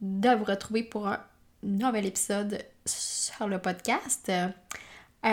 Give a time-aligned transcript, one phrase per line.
[0.00, 1.20] de vous retrouver pour un
[1.62, 4.30] nouvel épisode sur le podcast.
[4.30, 4.48] Euh,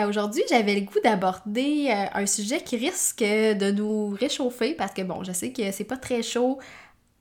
[0.06, 5.00] Aujourd'hui, j'avais le goût d'aborder euh, un sujet qui risque de nous réchauffer parce que
[5.00, 6.58] bon, je sais que c'est pas très chaud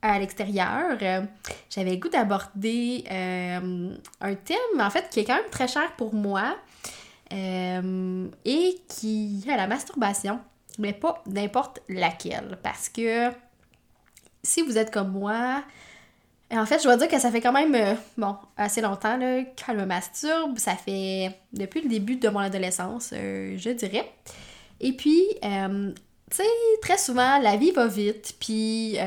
[0.02, 0.98] à l'extérieur.
[1.70, 5.94] J'avais le goût d'aborder euh, un thème en fait qui est quand même très cher
[5.96, 6.58] pour moi
[7.32, 10.40] et qui est la masturbation,
[10.78, 13.30] mais pas n'importe laquelle parce que
[14.44, 15.64] si vous êtes comme moi,
[16.52, 19.44] en fait, je dois dire que ça fait quand même, euh, bon, assez longtemps là,
[19.44, 20.58] que me masturbe.
[20.58, 24.10] Ça fait depuis le début de mon adolescence, euh, je dirais.
[24.80, 25.92] Et puis, euh,
[26.32, 26.44] tu sais,
[26.82, 28.98] très souvent, la vie va vite, puis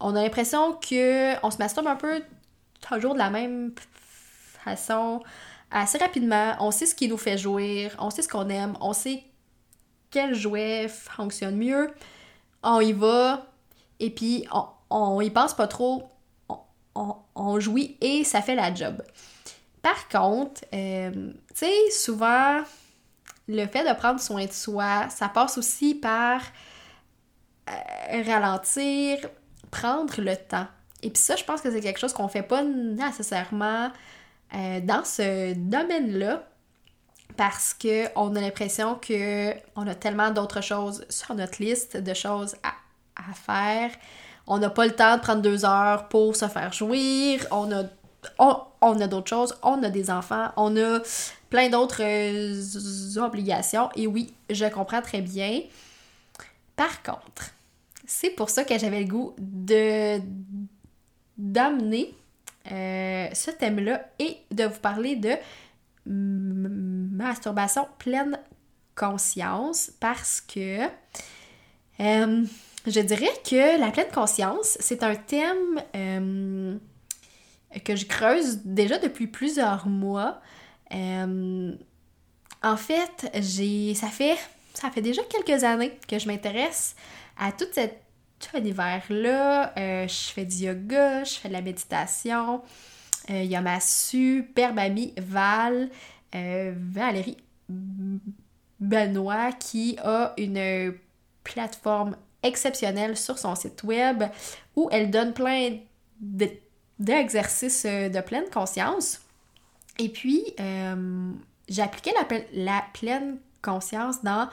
[0.00, 2.22] on a l'impression que on se masturbe un peu
[2.86, 3.72] toujours de la même
[4.64, 5.22] façon,
[5.70, 6.54] assez rapidement.
[6.60, 9.22] On sait ce qui nous fait jouir, on sait ce qu'on aime, on sait
[10.10, 11.90] quel jouet fonctionne mieux.
[12.62, 13.46] On y va,
[14.00, 16.11] et puis on, on y pense pas trop
[16.94, 19.02] on, on, jouit et ça fait la job.
[19.82, 22.60] Par contre, euh, tu sais, souvent,
[23.48, 26.40] le fait de prendre soin de soi, ça passe aussi par
[27.68, 29.18] euh, ralentir,
[29.70, 30.66] prendre le temps.
[31.02, 33.90] Et puis ça, je pense que c'est quelque chose qu'on fait pas nécessairement
[34.54, 36.46] euh, dans ce domaine-là
[37.36, 42.54] parce qu'on a l'impression que on a tellement d'autres choses sur notre liste de choses
[42.62, 43.90] à faire
[44.46, 47.84] on n'a pas le temps de prendre deux heures pour se faire jouir, on a,
[48.38, 51.00] on, d'autres choses, on a des enfants, on a
[51.50, 53.90] plein d'autres euh, obligations.
[53.94, 55.60] Et oui, je comprends très bien.
[56.76, 57.50] Par contre,
[58.06, 60.20] c'est pour ça que j'avais le goût de
[61.38, 62.14] d'amener
[62.70, 65.34] euh, ce thème-là et de vous parler de
[66.06, 68.38] masturbation pleine
[68.94, 70.86] conscience parce que
[72.00, 72.44] euh,
[72.86, 76.76] je dirais que la pleine conscience, c'est un thème euh,
[77.84, 80.40] que je creuse déjà depuis plusieurs mois.
[80.92, 81.74] Euh,
[82.62, 84.36] en fait, j'ai ça fait
[84.74, 86.96] ça fait déjà quelques années que je m'intéresse
[87.38, 88.02] à tout cet
[88.54, 89.72] univers-là.
[89.78, 92.62] Euh, je fais du yoga, je fais de la méditation.
[93.28, 95.90] Il y a ma superbe amie Val,
[96.32, 97.36] Valérie
[98.80, 100.92] Benoît, qui a une
[101.44, 104.24] plateforme exceptionnelle sur son site web
[104.76, 105.78] où elle donne plein
[106.98, 109.20] d'exercices de, de, pleine conscience.
[109.98, 111.32] Et puis, euh,
[111.68, 111.82] j'ai
[112.54, 114.48] la, pleine conscience dans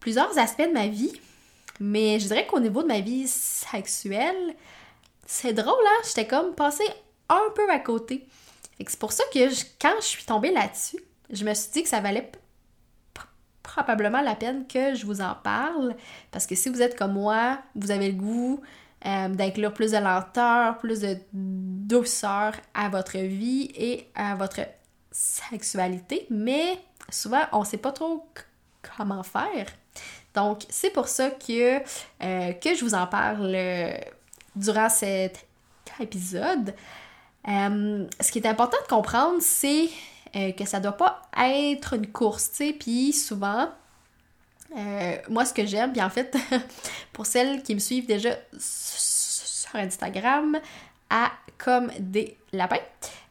[0.00, 1.12] plusieurs aspects de ma vie,
[1.80, 4.54] mais je dirais qu'au niveau de ma vie sexuelle,
[5.26, 6.02] c'est drôle, hein?
[6.06, 6.88] J'étais comme passée
[7.28, 8.26] un peu à côté.
[8.78, 9.48] C'est pour ça que
[9.80, 10.98] quand je suis tombée là-dessus,
[11.30, 12.30] je me suis dit que ça valait
[13.66, 15.96] probablement la peine que je vous en parle
[16.30, 18.60] parce que si vous êtes comme moi, vous avez le goût
[19.04, 24.60] euh, d'inclure plus de lenteur, plus de douceur à votre vie et à votre
[25.10, 26.78] sexualité, mais
[27.10, 28.24] souvent on sait pas trop
[28.96, 29.66] comment faire.
[30.32, 33.98] Donc c'est pour ça que, euh, que je vous en parle euh,
[34.54, 35.44] durant cet
[35.98, 36.72] épisode.
[37.48, 39.88] Ce qui est important de comprendre, c'est
[40.36, 43.70] euh, que ça doit pas être une course, tu puis souvent,
[44.76, 46.36] euh, moi ce que j'aime, puis en fait,
[47.14, 50.58] pour celles qui me suivent déjà sur Instagram,
[51.08, 52.76] à comme des lapins,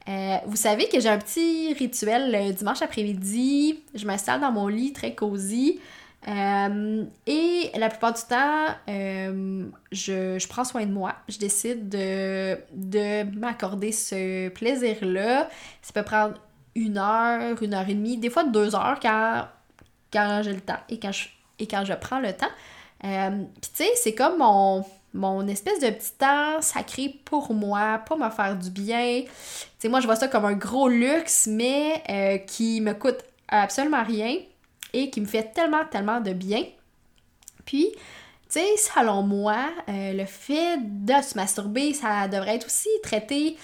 [0.07, 4.67] euh, vous savez que j'ai un petit rituel le dimanche après-midi, je m'installe dans mon
[4.67, 5.79] lit très cosy,
[6.27, 11.13] et la plupart du temps, je, je, prends soin de moi.
[11.29, 15.47] Je décide de, de m'accorder ce plaisir-là.
[15.83, 16.33] Ça peut prendre
[16.75, 19.47] une heure, une heure et demie, des fois deux heures quand,
[20.11, 21.29] quand j'ai le temps et quand je,
[21.59, 22.45] et quand je prends le temps.
[23.03, 24.37] Euh, Puis tu sais, c'est comme
[25.13, 29.21] mon, espèce de petit temps sacré pour moi, pour me faire du bien.
[29.23, 29.29] Tu
[29.79, 34.03] sais, moi je vois ça comme un gros luxe, mais euh, qui me coûte absolument
[34.03, 34.37] rien
[34.93, 36.63] et qui me fait tellement, tellement de bien.
[37.65, 37.91] Puis,
[38.77, 43.57] selon moi, euh, le fait de se masturber, ça devrait être aussi traité,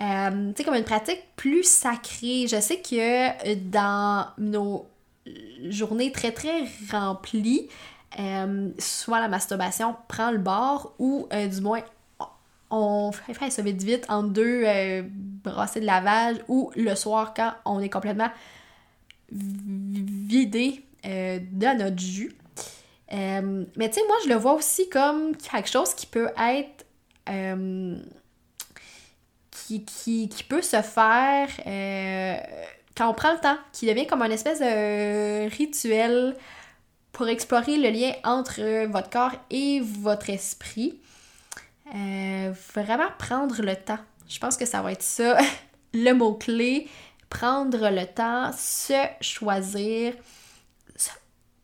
[0.00, 2.46] euh, comme une pratique plus sacrée.
[2.48, 4.86] Je sais que dans nos
[5.68, 7.68] journées très, très remplies,
[8.18, 11.80] euh, soit la masturbation prend le bord ou euh, du moins
[12.70, 17.52] on fait ça vite vite en deux euh, brassées de lavage ou le soir quand
[17.64, 18.30] on est complètement
[19.32, 22.32] vidé euh, de notre jus.
[23.12, 26.86] Euh, mais tu sais, moi, je le vois aussi comme quelque chose qui peut être.
[29.50, 31.48] Qui, qui, qui, peut se faire
[32.96, 36.36] quand on prend le temps, qui devient comme un espèce de rituel
[37.12, 41.00] pour explorer le lien entre votre corps et votre esprit.
[41.94, 43.98] Euh, vraiment prendre le temps.
[44.28, 45.38] Je pense que ça va être ça,
[45.94, 46.88] le mot-clé.
[47.28, 50.14] Prendre le temps, se choisir.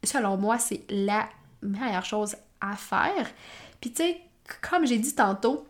[0.06, 1.28] Selon moi, c'est la
[1.62, 3.28] meilleure chose à faire.
[3.80, 4.20] Puis tu sais,
[4.68, 5.66] comme j'ai dit tantôt,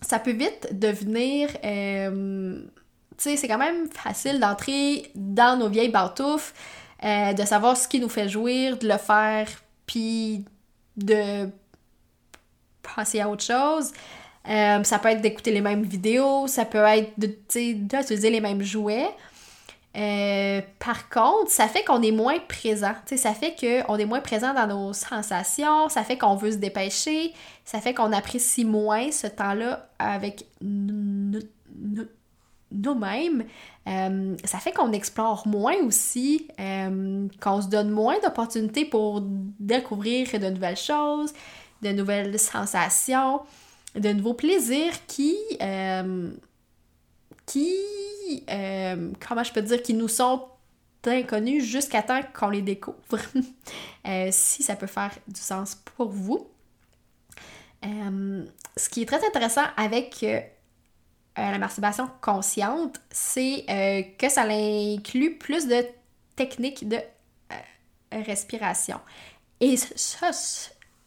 [0.00, 1.48] ça peut vite devenir...
[1.64, 2.62] Euh,
[3.16, 6.54] tu sais, c'est quand même facile d'entrer dans nos vieilles pantoufles,
[7.04, 9.48] euh, de savoir ce qui nous fait jouir, de le faire,
[9.86, 10.44] puis
[10.96, 11.48] de
[12.82, 13.92] passer à autre chose.
[14.48, 19.10] Euh, ça peut être d'écouter les mêmes vidéos, ça peut être d'utiliser les mêmes jouets.
[19.96, 22.94] Euh, par contre, ça fait qu'on est moins présent.
[23.04, 27.34] ça fait qu'on est moins présent dans nos sensations, ça fait qu'on veut se dépêcher,
[27.64, 30.46] ça fait qu'on apprécie moins ce temps-là avec
[32.70, 33.44] nous-mêmes.
[33.86, 39.22] Euh, ça fait qu'on explore moins aussi, qu'on se donne moins d'opportunités pour
[39.60, 41.34] découvrir de nouvelles choses,
[41.82, 43.40] de nouvelles sensations,
[43.94, 46.30] de nouveaux plaisirs qui, euh,
[47.46, 47.76] qui,
[48.50, 50.48] euh, comment je peux dire, qui nous sont
[51.04, 52.96] inconnus jusqu'à temps qu'on les découvre.
[54.04, 56.48] Euh, si ça peut faire du sens pour vous.
[57.84, 60.26] ce qui est très intéressant avec
[61.36, 63.64] la masturbation consciente, c'est
[64.18, 65.86] que ça inclut plus de
[66.34, 66.98] techniques de
[68.10, 68.98] respiration.
[69.60, 70.32] Et ça,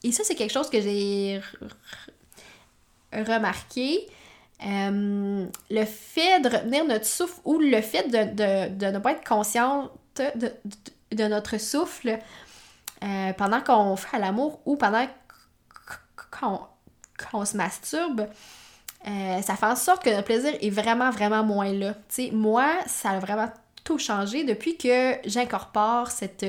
[0.06, 1.42] et ça, c'est quelque chose que j'ai
[3.12, 4.08] remarqué.
[4.64, 9.92] Euh, le fait de retenir notre souffle ou le fait de, ne pas être consciente
[10.16, 12.18] de, notre souffle
[13.04, 15.06] euh, pendant qu'on fait l'amour ou pendant
[16.40, 18.28] qu'on se masturbe,
[19.08, 21.94] euh, ça fait en sorte que notre plaisir est vraiment, vraiment moins là.
[22.08, 23.52] sais, moi, ça a vraiment
[23.84, 26.46] tout changé depuis que j'incorpore cette,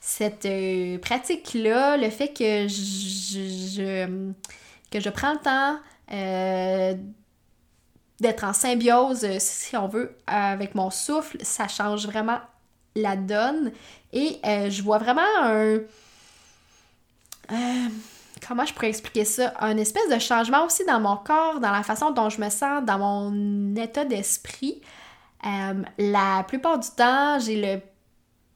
[0.00, 4.22] cette pratique-là, le fait que je,
[4.90, 5.80] que je prends le temps
[8.20, 12.38] d'être en symbiose, si on veut, avec mon souffle, ça change vraiment
[12.94, 13.72] la donne.
[14.12, 15.78] Et je vois vraiment un...
[18.46, 19.54] comment je pourrais expliquer ça?
[19.60, 22.84] Un espèce de changement aussi dans mon corps, dans la façon dont je me sens,
[22.84, 24.80] dans mon état d'esprit.
[25.46, 27.80] Euh, la plupart du temps, j'ai le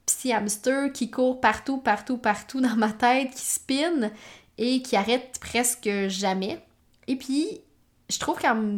[0.05, 4.11] petit hamster qui court partout, partout, partout dans ma tête, qui spinne
[4.59, 6.63] et qui arrête presque jamais.
[7.07, 7.61] Et puis,
[8.11, 8.77] je trouve qu'en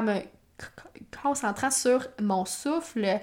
[0.00, 0.20] me
[1.22, 3.20] concentrant sur mon souffle,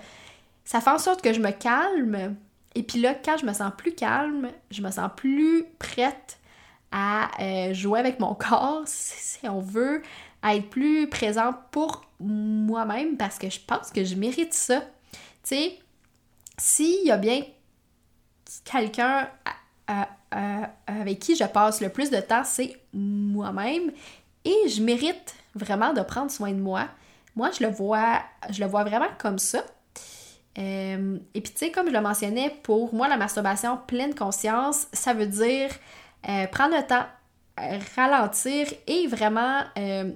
[0.64, 2.36] ça fait en sorte que je me calme.
[2.76, 6.38] Et puis là, quand je me sens plus calme, je me sens plus prête
[6.92, 10.02] à euh, jouer avec mon corps, si on veut,
[10.42, 14.82] à être plus présente pour moi-même parce que je pense que je mérite ça.
[15.44, 15.80] Tu sais,
[16.58, 17.44] s'il y a bien
[18.64, 19.30] quelqu'un
[20.86, 23.92] avec qui je passe le plus de temps, c'est moi-même
[24.46, 26.88] et je mérite vraiment de prendre soin de moi.
[27.36, 29.64] Moi, je le vois, je le vois vraiment comme ça.
[30.58, 34.88] Euh, et puis, tu sais, comme je le mentionnais, pour moi, la masturbation pleine conscience,
[34.94, 35.70] ça veut dire
[36.28, 37.06] euh, prendre le temps,
[37.96, 40.12] ralentir et vraiment euh,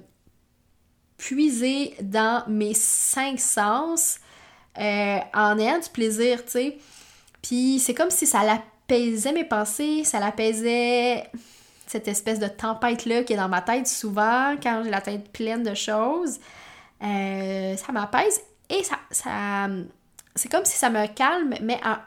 [1.16, 4.18] puiser dans mes cinq sens
[4.78, 6.78] euh, en ayant du plaisir, tu sais.
[7.42, 11.30] Puis c'est comme si ça l'apaisait mes pensées, ça l'apaisait
[11.86, 15.62] cette espèce de tempête-là qui est dans ma tête souvent quand j'ai la tête pleine
[15.62, 16.38] de choses.
[17.02, 19.68] Euh, ça m'apaise et ça, ça
[20.34, 22.00] c'est comme si ça me calme, mais à,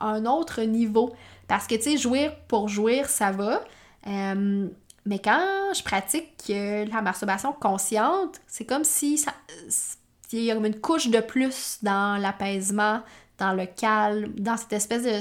[0.00, 1.14] un autre niveau.
[1.46, 3.62] Parce que, tu sais, jouir pour jouir, ça va.
[4.08, 4.68] Euh,
[5.06, 9.24] mais quand je pratique euh, la masturbation consciente, c'est comme si
[10.32, 13.02] il y a une couche de plus dans l'apaisement,
[13.38, 15.20] dans le calme, dans cette espèce de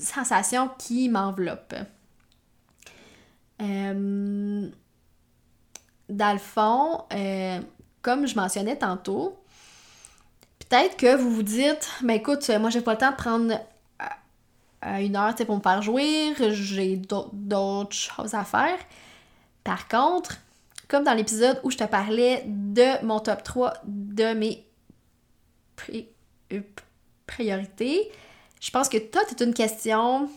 [0.00, 1.74] sensation qui m'enveloppe.
[3.60, 4.68] Euh,
[6.08, 7.60] dans le fond, euh,
[8.02, 9.38] comme je mentionnais tantôt,
[10.58, 13.54] peut-être que vous vous dites, mais ben écoute, moi j'ai pas le temps de prendre
[14.82, 16.96] une heure pour me faire jouir, j'ai
[17.32, 18.78] d'autres choses à faire.
[19.62, 20.38] Par contre,
[20.88, 24.66] comme dans l'épisode où je te parlais de mon top 3 de mes
[26.52, 26.60] euh,
[27.26, 28.10] priorités,
[28.60, 30.28] je pense que toi, c'est une question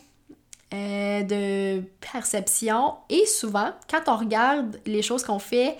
[0.74, 2.96] euh, de perception.
[3.10, 5.77] Et souvent, quand on regarde les choses qu'on fait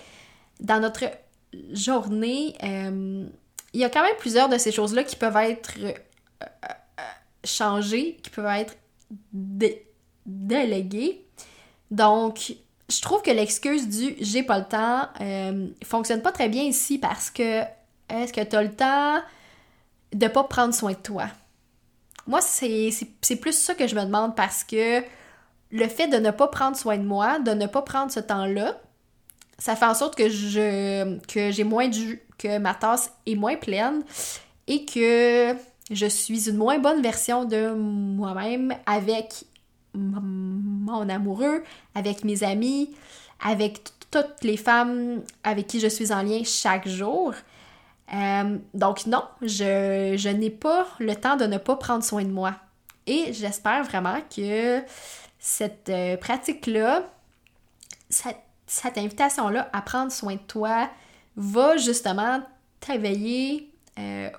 [0.60, 1.04] dans notre
[1.72, 3.26] journée, euh,
[3.72, 5.72] il y a quand même plusieurs de ces choses-là qui peuvent être
[7.44, 8.76] changées, qui peuvent être
[10.26, 11.24] déléguées.
[11.90, 12.54] Donc,
[12.88, 16.98] je trouve que l'excuse du j'ai pas le temps euh, fonctionne pas très bien ici
[16.98, 17.62] parce que
[18.08, 19.22] est-ce que tu as le temps
[20.12, 21.26] de pas prendre soin de toi?
[22.26, 25.02] Moi, c'est plus ça que je me demande parce que
[25.70, 28.80] le fait de ne pas prendre soin de moi, de ne pas prendre ce temps-là,
[29.58, 33.56] ça fait en sorte que je que j'ai moins de que ma tasse est moins
[33.56, 34.02] pleine
[34.66, 35.54] et que
[35.90, 39.44] je suis une moins bonne version de moi-même avec
[39.94, 41.62] mon amoureux,
[41.94, 42.90] avec mes amis,
[43.44, 47.34] avec toutes les femmes avec qui je suis en lien chaque jour.
[48.14, 52.54] Euh, donc non, je, n'ai pas le temps de ne pas prendre soin de moi.
[53.06, 54.82] Et j'espère vraiment que
[55.38, 57.02] cette euh, pratique-là,
[58.08, 60.88] cette, invitation-là à prendre soin de toi
[61.36, 62.40] va justement
[62.80, 64.30] t'éveiller euh,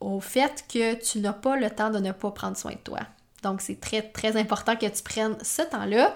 [0.00, 3.00] au fait que tu n'as pas le temps de ne pas prendre soin de toi.
[3.42, 6.14] Donc, c'est très, très important que tu prennes ce temps-là.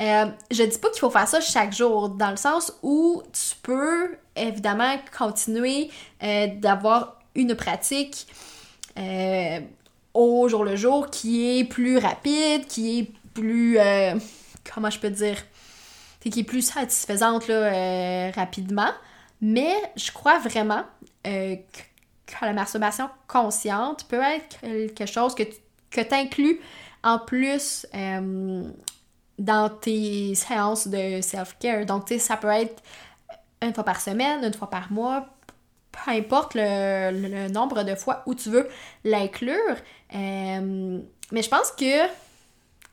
[0.00, 3.56] Euh, je dis pas qu'il faut faire ça chaque jour, dans le sens où tu
[3.62, 5.90] peux évidemment continuer
[6.22, 8.26] euh, d'avoir une pratique
[8.98, 9.60] euh,
[10.14, 13.78] au jour le jour qui est plus rapide, qui est plus.
[14.74, 15.36] comment je peux dire
[16.20, 18.90] Qui est plus satisfaisante là, rapidement.
[19.40, 20.84] Mais je crois vraiment
[21.22, 21.56] que
[22.42, 24.60] la masturbation consciente peut être
[24.94, 25.56] quelque chose que tu
[25.90, 26.60] que inclus
[27.02, 28.62] en plus euh,
[29.40, 31.86] dans tes séances de self-care.
[31.86, 32.82] Donc, tu sais, ça peut être
[33.62, 35.26] une fois par semaine, une fois par mois,
[35.90, 38.68] peu importe le, nombre de fois où tu veux
[39.02, 39.76] l'inclure.
[40.14, 41.00] Euh,
[41.32, 42.06] mais je pense que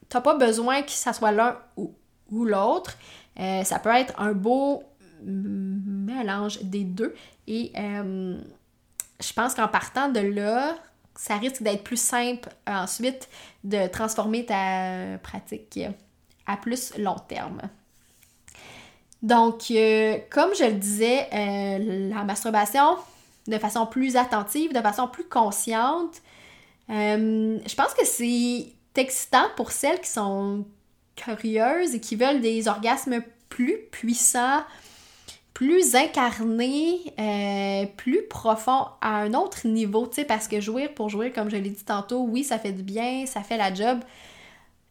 [0.07, 2.97] t'as pas besoin que ça soit l'un ou, l'autre.
[3.39, 4.83] Euh, ça peut être un beau
[5.21, 7.13] mélange des deux.
[7.45, 10.75] Et je pense qu'en partant de là,
[11.15, 13.27] ça risque d'être plus simple ensuite
[13.65, 15.79] de transformer ta pratique
[16.55, 17.61] plus long terme.
[19.21, 22.97] Donc, euh, comme je le disais, euh, la masturbation,
[23.47, 26.21] de façon plus attentive, de façon plus consciente,
[26.89, 30.65] euh, je pense que c'est excitant pour celles qui sont
[31.15, 34.63] curieuses et qui veulent des orgasmes plus puissants,
[35.53, 41.09] plus incarné, euh, plus profond à un autre niveau, tu sais, parce que jouir pour
[41.09, 43.99] jouir, comme je l'ai dit tantôt, oui, ça fait du bien, ça fait la job,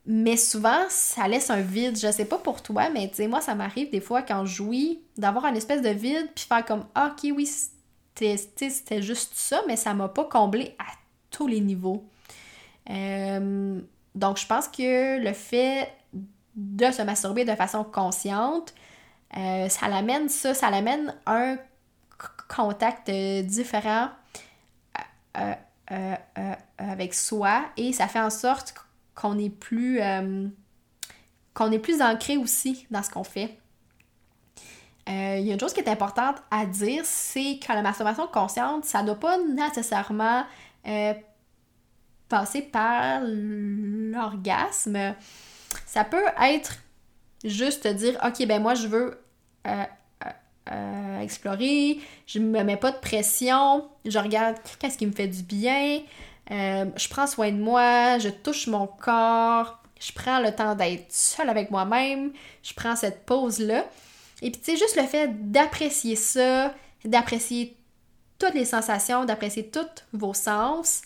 [0.07, 1.99] mais souvent, ça laisse un vide.
[1.99, 4.55] Je sais pas pour toi, mais tu sais, moi, ça m'arrive des fois quand je
[4.55, 7.51] jouis d'avoir une espèce de vide, puis faire comme, ah, ok, oui,
[8.15, 10.87] c'était juste ça, mais ça m'a pas comblé à
[11.31, 12.05] tous les niveaux.
[12.89, 13.81] Euh,
[14.15, 15.93] donc, je pense que le fait
[16.55, 18.75] de se masturber de façon consciente,
[19.37, 21.59] euh, ça l'amène ça, ça l'amène un
[22.49, 24.09] contact euh, différent
[26.79, 28.75] avec soi et ça fait en sorte
[29.17, 30.01] qu'on est plus
[31.55, 33.59] qu'on est plus ancré aussi dans ce qu'on fait.
[35.09, 38.85] Il y a une chose qui est importante à dire, c'est que la masturbation consciente,
[38.85, 40.45] ça ne doit pas nécessairement
[42.29, 45.15] passer par l'orgasme.
[45.87, 46.77] Ça peut être
[47.45, 49.21] juste te dire, OK, ben moi, je veux
[49.67, 49.85] euh,
[50.25, 50.31] euh,
[50.73, 55.43] euh, explorer, je me mets pas de pression, je regarde qu'est-ce qui me fait du
[55.43, 56.01] bien,
[56.51, 61.49] je prends soin de moi, je touche mon corps, je prends le temps d'être seule
[61.49, 63.85] avec moi-même, je prends cette pause-là.
[64.43, 66.75] Et puis, tu sais, juste le fait d'apprécier ça,
[67.05, 67.77] d'apprécier
[68.39, 71.03] toutes les sensations, d'apprécier tous vos sens,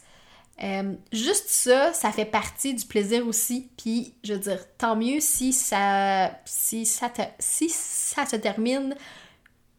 [0.62, 3.68] euh, juste ça, ça fait partie du plaisir aussi.
[3.76, 8.94] Puis, je veux dire, tant mieux si ça, si ça, si ça se termine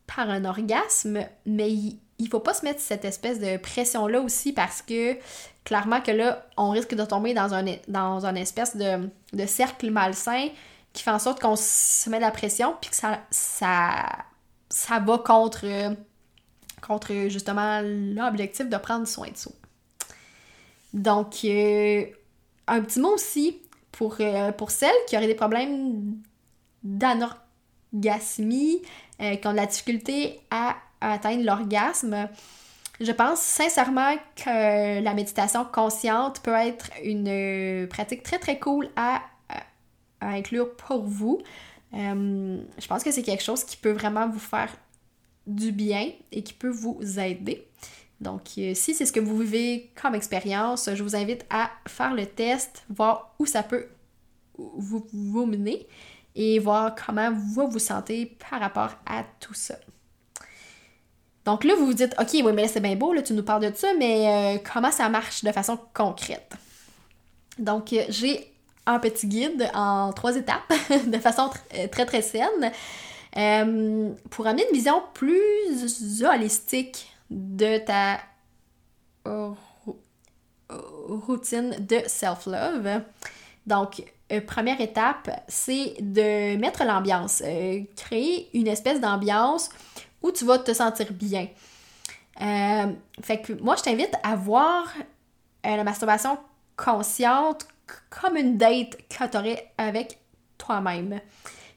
[0.08, 4.54] par un orgasme, mais il, il faut pas se mettre cette espèce de pression-là aussi
[4.54, 5.18] parce que
[5.64, 10.50] clairement que là, on risque de tomber dans un, dans espèce de, de cercle malsain
[10.94, 14.06] qui fait en sorte qu'on se met de la pression puis que ça, ça,
[14.70, 15.66] ça va contre,
[16.86, 19.54] contre justement l'objectif de prendre soin de soi.
[20.94, 22.06] Donc, euh,
[22.68, 23.62] un petit mot aussi
[23.92, 26.18] pour, euh, pour celles qui auraient des problèmes
[26.84, 28.82] d'anorgasmie,
[29.22, 32.30] euh, qui ont de la difficulté à, atteindre l'orgasme.
[33.00, 39.22] Je pense sincèrement que la méditation consciente peut être une pratique très très cool à,
[40.20, 41.42] à inclure pour vous.
[41.94, 44.70] je pense que c'est quelque chose qui peut vraiment vous faire
[45.48, 47.68] du bien et qui peut vous aider.
[48.22, 52.14] Donc, euh, si c'est ce que vous vivez comme expérience, je vous invite à faire
[52.14, 53.88] le test, voir où ça peut
[54.58, 55.88] vous, menez
[56.36, 59.76] et voir comment vous vous sentez par rapport à tout ça.
[61.46, 63.72] Donc là, vous vous dites, OK, oui, mais c'est bien beau, là, tu nous parles
[63.72, 66.54] de ça, mais euh, comment ça marche de façon concrète?
[67.58, 68.54] Donc, euh, j'ai
[68.86, 70.72] un petit guide en trois étapes,
[71.08, 72.72] de façon euh, très, très saine,
[74.30, 78.20] pour amener une vision plus holistique de ta
[80.70, 83.02] routine de self-love.
[83.66, 84.04] Donc,
[84.48, 87.42] première étape, c'est de mettre l'ambiance,
[87.96, 89.70] créer une espèce d'ambiance
[90.22, 91.48] où tu vas te sentir bien.
[92.42, 94.88] Euh, fait que moi, je t'invite à voir
[95.66, 96.38] euh, la masturbation
[96.76, 97.68] consciente
[98.10, 100.18] comme une date que tu aurais avec
[100.58, 101.20] toi-même.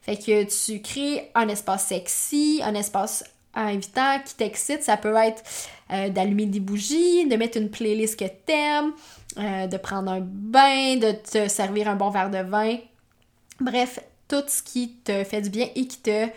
[0.03, 3.25] Fait que tu crées un espace sexy, un espace
[3.55, 4.83] invitant qui t'excite.
[4.83, 5.43] Ça peut être
[5.91, 8.93] euh, d'allumer des bougies, de mettre une playlist que t'aimes,
[9.37, 12.77] de prendre un bain, de te servir un bon verre de vin.
[13.61, 13.99] Bref,
[14.29, 16.29] tout ce qui te fait du bien et qui te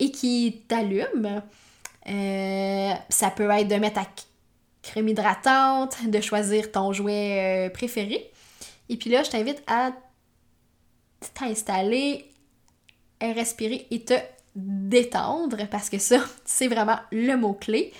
[0.00, 1.42] et qui t'allume.
[2.08, 4.06] Euh, ça peut être de mettre ta
[4.82, 8.30] crème hydratante, de choisir ton jouet euh, préféré.
[8.88, 9.92] Et puis là, je t'invite à
[11.34, 12.24] t'installer,
[13.20, 14.14] respirer et te
[14.56, 17.92] détendre parce que ça, c'est vraiment le mot-clé.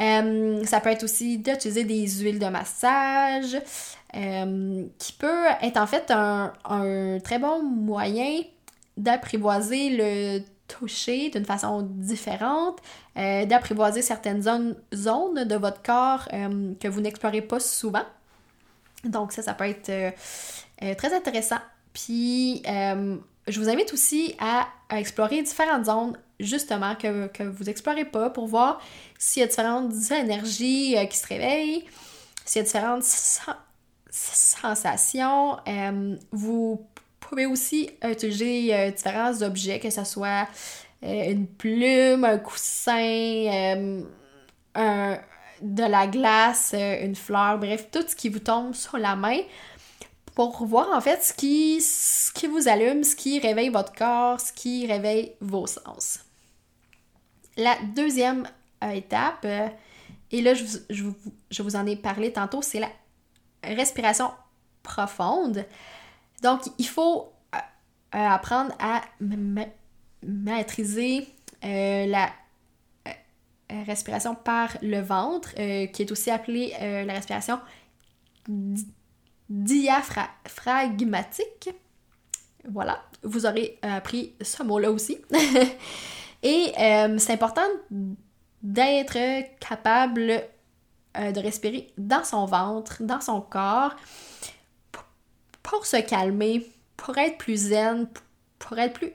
[0.00, 3.58] Euh, ça peut être aussi d'utiliser des huiles de massage
[4.14, 8.42] qui peut être en fait un, un très bon moyen
[8.98, 10.42] d'apprivoiser le
[10.72, 12.78] toucher d'une façon différente,
[13.18, 18.04] euh, d'apprivoiser certaines zones, de votre corps euh, que vous n'explorez pas souvent.
[19.04, 21.58] Donc ça, ça peut être euh, très intéressant.
[21.92, 28.30] Puis je vous invite aussi à, explorer différentes zones justement que, que vous n'explorez pas
[28.30, 28.80] pour voir
[29.18, 31.84] s'il y a différentes énergies qui se réveillent,
[32.44, 33.04] s'il y a différentes
[34.10, 35.56] sensations.
[36.30, 36.86] vous
[37.32, 40.46] pouvez aussi utiliser euh, différents objets, que ce soit
[41.02, 44.02] euh, une plume, un coussin,
[44.76, 45.16] euh,
[45.62, 49.38] de la glace, une fleur, bref, tout ce qui vous tombe sur la main
[50.34, 54.40] pour voir en fait ce qui, ce qui vous allume, ce qui réveille votre corps,
[54.40, 56.18] ce qui réveille vos sens.
[57.56, 58.46] La deuxième
[58.92, 59.46] étape,
[60.32, 60.64] et là je,
[61.50, 62.90] je vous en ai parlé tantôt, c'est la
[63.62, 64.32] respiration
[64.82, 65.64] profonde.
[66.42, 67.58] Donc, il faut euh,
[68.14, 69.02] euh, apprendre à
[70.22, 71.26] maîtriser
[71.64, 72.30] euh, la
[73.86, 77.58] respiration par le ventre, qui est aussi appelée la respiration
[79.48, 81.70] diaphragmatique.
[82.70, 85.16] Voilà, vous aurez appris ce mot-là aussi.
[86.42, 86.74] Et
[87.16, 87.64] c'est important
[88.62, 89.16] d'être
[89.58, 90.44] capable
[91.14, 93.96] de respirer dans son ventre, dans son corps,
[95.72, 98.06] pour se calmer, pour être plus zen,
[98.58, 99.12] pour être plus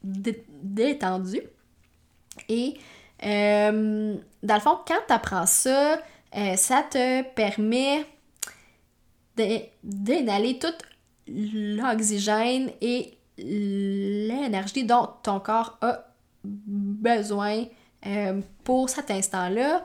[0.00, 1.40] détendu.
[2.48, 2.74] Et
[3.24, 5.98] euh, dans le fond, quand tu apprends ça,
[6.36, 8.06] euh, ça te permet
[9.82, 10.68] d'inhaler tout
[11.26, 16.04] l'oxygène et l'énergie dont ton corps a
[16.44, 17.64] besoin
[18.06, 19.84] euh, pour cet instant-là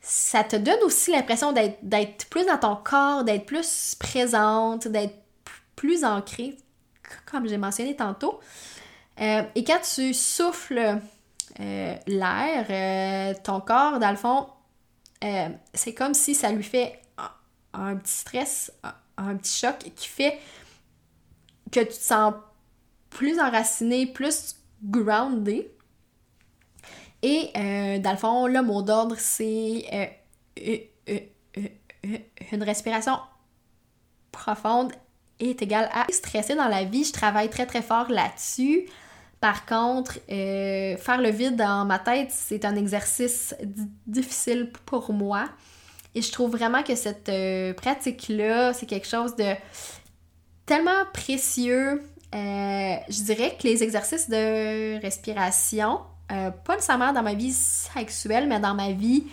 [0.00, 5.14] ça te donne aussi l'impression d'être plus dans ton corps, d'être plus présente, d'être
[5.76, 6.56] plus ancrée,
[7.30, 8.40] comme j'ai mentionné tantôt.
[9.20, 10.98] Euh, et quand tu souffles
[11.60, 14.46] euh, l'air, euh, ton corps, dans le fond,
[15.74, 16.98] c'est comme si ça lui fait
[17.74, 18.72] un, petit stress,
[19.18, 20.38] un, petit choc qui fait
[21.70, 22.32] que tu te sens
[23.10, 25.70] plus enraciné, plus groundé.
[27.22, 30.78] Et euh, dans le fond, le mot d'ordre, c'est euh,
[32.52, 33.18] une respiration
[34.32, 34.92] profonde
[35.38, 37.04] est égale à stresser dans la vie.
[37.04, 38.86] Je travaille très très fort là-dessus.
[39.40, 43.54] Par contre, euh, faire le vide dans ma tête, c'est un exercice
[44.06, 45.48] difficile pour moi.
[46.14, 47.30] Et je trouve vraiment que cette
[47.76, 49.54] pratique-là, c'est quelque chose de
[50.66, 52.02] tellement précieux.
[52.32, 58.60] je dirais que les exercices de respiration, euh, pas nécessairement dans ma vie sexuelle, mais
[58.60, 59.24] dans ma vie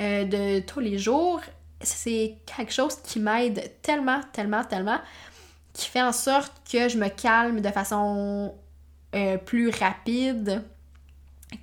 [0.00, 1.40] euh, de tous les jours,
[1.80, 4.98] c'est quelque chose qui m'aide tellement, tellement, tellement,
[5.72, 8.54] qui fait en sorte que je me calme de façon
[9.14, 10.62] euh, plus rapide,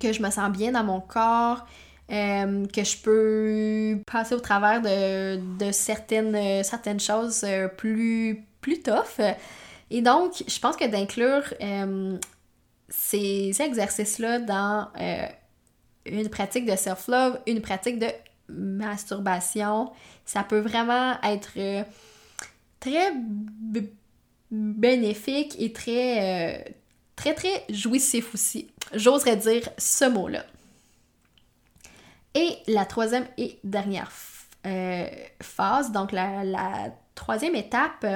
[0.00, 1.66] que je me sens bien dans mon corps,
[2.08, 9.20] que je peux passer au travers de, certaines, certaines choses plus, plus tough.
[9.90, 11.44] Et donc, je pense que d'inclure
[12.90, 15.26] ces exercices-là dans euh,
[16.06, 18.08] une pratique de self-love, une pratique de
[18.48, 19.92] masturbation,
[20.24, 21.84] ça peut vraiment être euh,
[22.80, 23.12] très
[24.50, 26.70] bénéfique et très, euh,
[27.16, 28.70] très, très jouissif aussi.
[28.94, 30.44] J'oserais dire ce mot-là.
[32.34, 34.10] Et la troisième et dernière
[34.66, 35.06] euh,
[35.42, 38.06] phase, donc la, la troisième étape,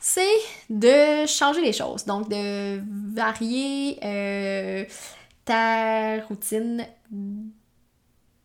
[0.00, 0.24] c'est
[0.70, 2.06] de changer les choses.
[2.06, 2.80] Donc, de
[3.14, 4.84] varier euh,
[5.44, 6.86] ta routine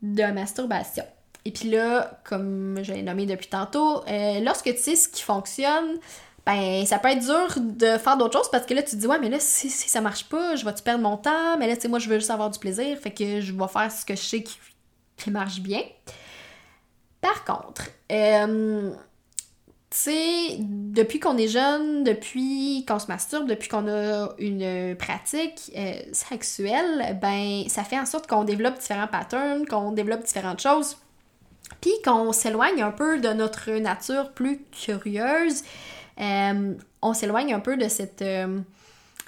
[0.01, 1.05] de masturbation.
[1.45, 5.21] Et puis là, comme je l'ai nommé depuis tantôt, euh, lorsque tu sais ce qui
[5.21, 5.99] fonctionne,
[6.45, 9.07] ben ça peut être dur de faire d'autres choses parce que là tu te dis
[9.07, 11.83] ouais mais là si, ça marche pas, je vais-tu perdre mon temps, mais là tu
[11.83, 14.15] sais moi je veux juste avoir du plaisir, fait que je vais faire ce que
[14.15, 15.81] je sais qui, marche bien.
[17.21, 18.91] Par contre, euh,
[19.97, 25.93] sais, depuis qu'on est jeune, depuis qu'on se masturbe, depuis qu'on a une pratique euh,
[26.11, 30.97] sexuelle, ben ça fait en sorte qu'on développe différents patterns, qu'on développe différentes choses,
[31.81, 35.63] puis qu'on s'éloigne un peu de notre nature plus curieuse.
[36.19, 38.21] Euh, on s'éloigne un peu de cette...
[38.21, 38.59] Euh,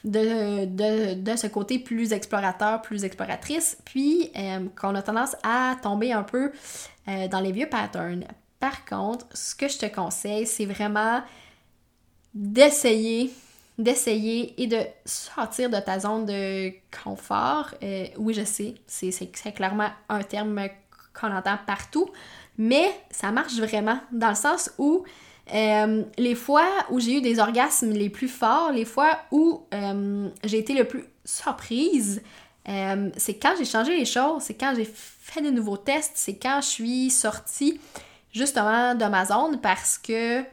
[0.04, 4.32] de, de, de, ce côté plus explorateur, plus exploratrice, puis
[4.80, 6.52] qu'on a tendance à tomber un peu
[7.06, 8.24] dans les vieux patterns.
[8.60, 11.22] Par contre, ce que je te conseille, c'est vraiment
[12.34, 13.32] d'essayer,
[13.78, 16.72] d'essayer et de sortir de ta zone de
[17.04, 17.74] confort.
[17.84, 20.68] Euh, oui, je sais, c'est clairement un terme
[21.20, 22.10] qu'on entend partout,
[22.58, 25.04] mais ça marche vraiment dans le sens où
[25.54, 30.30] euh, les fois où j'ai eu des orgasmes les plus forts, les fois où euh,
[30.44, 32.22] j'ai été le plus surprise,
[33.16, 36.60] c'est quand j'ai changé les choses, c'est quand j'ai fait des nouveaux tests, c'est quand
[36.62, 37.80] je suis sortie
[38.38, 40.44] justement de ma zone parce que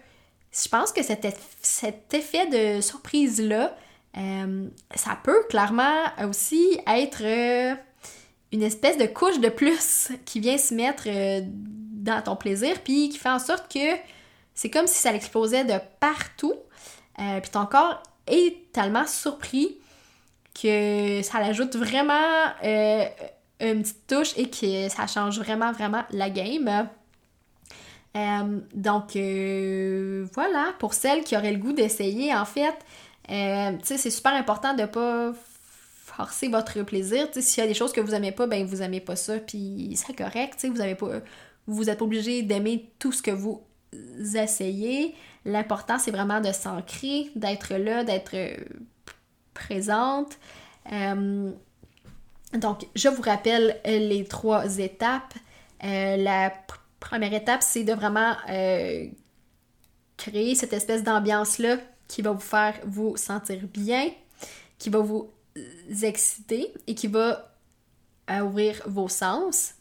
[0.54, 3.76] je pense que cet, effet de surprise-là,
[4.16, 7.74] euh, ça peut clairement aussi être euh,
[8.52, 13.08] une espèce de couche de plus qui vient se mettre euh, dans ton plaisir, puis
[13.08, 13.96] qui fait en sorte que
[14.54, 16.54] c'est comme si ça l'explosait de partout,
[17.16, 19.78] puis ton corps est tellement surpris
[20.60, 26.88] que ça l'ajoute vraiment une petite touche et que ça change vraiment, vraiment la game.
[28.16, 32.74] Euh, donc euh, voilà, pour celles qui auraient le goût d'essayer, en fait,
[33.30, 35.32] euh, c'est super important de pas
[36.04, 37.26] forcer votre plaisir.
[37.34, 39.92] S'il y a des choses que vous aimez pas, ben vous aimez pas ça, puis
[39.96, 41.20] c'est correct, vous avez pas...
[41.66, 43.62] Vous êtes pas obligé d'aimer tout ce que vous
[44.34, 45.14] essayez.
[45.46, 48.36] L'important, c'est vraiment de s'ancrer, d'être là, d'être
[49.54, 50.36] présente.
[52.52, 55.32] donc, je vous rappelle les trois étapes.
[55.80, 56.52] la
[57.04, 59.06] première étape, c'est de vraiment euh,
[60.16, 61.76] créer cette espèce d'ambiance-là
[62.08, 64.08] qui va vous faire vous sentir bien,
[64.78, 65.30] qui va vous
[66.02, 67.52] exciter et qui va
[68.30, 69.74] euh, ouvrir vos sens.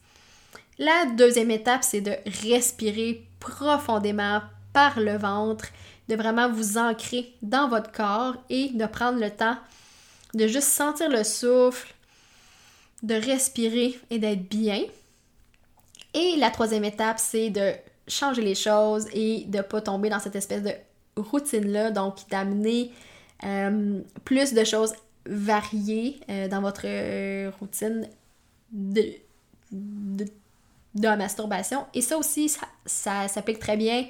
[0.78, 4.42] La deuxième étape, c'est de respirer profondément
[4.74, 5.66] par le ventre,
[6.10, 9.58] de vraiment vous ancrer dans votre corps et de prendre le temps
[10.34, 11.94] de juste sentir le souffle,
[13.04, 14.84] de respirer et d'être bien.
[16.14, 17.72] Et la troisième étape, c'est de
[18.08, 20.72] changer les choses et de ne pas tomber dans cette espèce de
[21.16, 22.92] routine-là, donc d'amener
[23.44, 24.94] euh, plus de choses
[25.26, 28.08] variées euh, dans votre euh, routine
[28.72, 29.04] de,
[29.72, 30.26] de,
[30.96, 31.86] de, masturbation.
[31.94, 32.50] Et ça aussi,
[32.86, 34.06] ça, s'applique très bien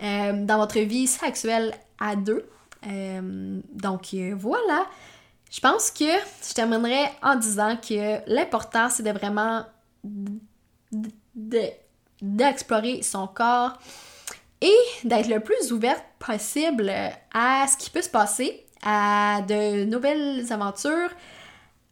[0.00, 2.48] dans votre vie sexuelle à deux.
[2.82, 4.86] donc voilà.
[5.50, 6.04] Je pense que
[6.48, 9.66] je terminerai en disant que l'important, c'est de vraiment
[12.20, 13.78] d'explorer son corps
[14.60, 16.92] et d'être le plus ouverte possible
[17.34, 21.10] à ce qui peut se passer, à de nouvelles aventures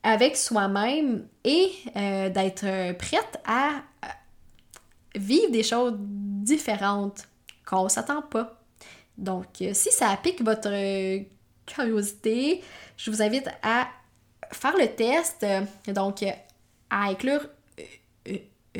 [0.02, 3.68] avec soi-même et euh, d'être prête à
[4.04, 4.08] euh,
[5.16, 7.28] vivre des choses différentes
[7.66, 8.56] qu'on s'attend pas.
[9.18, 10.70] Donc, euh, si ça pique votre
[11.66, 12.62] curiosité,
[12.96, 13.88] je vous invite à
[14.52, 15.44] faire le test,
[15.88, 16.24] donc
[16.88, 17.46] à inclure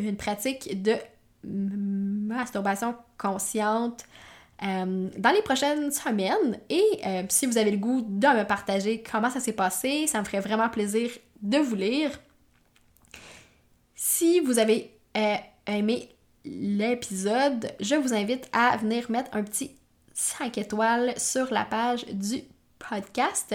[0.05, 0.95] une pratique de
[1.45, 4.05] masturbation consciente
[4.63, 6.59] euh, dans les prochaines semaines.
[6.69, 10.21] Et euh, si vous avez le goût de me partager comment ça s'est passé, ça
[10.21, 11.11] me ferait vraiment plaisir
[11.43, 12.11] de vous lire.
[13.95, 15.37] Si vous avez euh,
[15.67, 16.11] aimé
[16.45, 19.73] l'épisode, je vous invite à venir mettre un petit
[20.13, 22.43] 5 étoiles sur la page du
[22.79, 23.55] podcast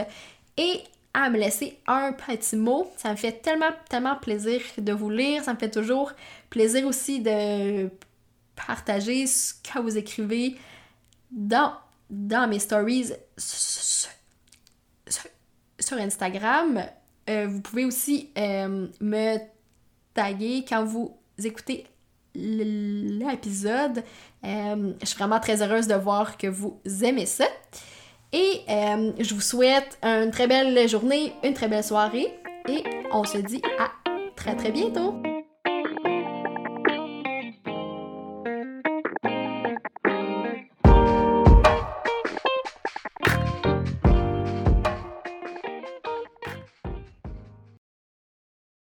[0.58, 0.82] et
[1.16, 2.92] à me laisser un petit mot.
[2.98, 5.44] Ça me fait tellement, tellement plaisir de vous lire.
[5.44, 6.12] Ça me fait toujours
[6.50, 7.90] plaisir aussi de
[8.56, 10.58] partager ce que vous écrivez
[11.32, 11.74] dans,
[12.10, 14.10] dans mes stories sur,
[15.98, 16.84] Instagram.
[17.30, 19.38] Euh, vous pouvez aussi euh, me
[20.14, 21.86] taguer quand vous écoutez
[22.34, 24.04] l'épisode.
[24.44, 27.48] Euh, je suis vraiment très heureuse de voir que vous aimez ça.
[28.36, 32.28] Et euh, je vous souhaite une très belle journée, une très belle soirée
[32.68, 33.92] et on se dit à
[34.36, 35.16] très très bientôt.